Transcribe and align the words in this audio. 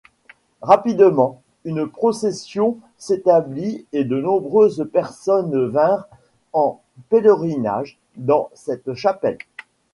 Rapidement, 0.63 1.43
une 1.63 1.85
procession 1.87 2.79
s'établit 2.97 3.85
et 3.93 4.03
de 4.03 4.19
nombreuses 4.19 4.89
personnes 4.91 5.67
vinrent 5.69 6.07
en 6.53 6.81
pèlerinage 7.11 7.99
dans 8.15 8.49
cette 8.55 8.95
chapelle. 8.95 9.37